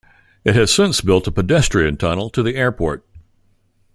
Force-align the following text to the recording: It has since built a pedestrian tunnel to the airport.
It 0.43 0.55
has 0.55 0.73
since 0.73 0.99
built 1.01 1.27
a 1.27 1.31
pedestrian 1.31 1.95
tunnel 1.95 2.31
to 2.31 2.41
the 2.41 2.55
airport. 2.55 3.05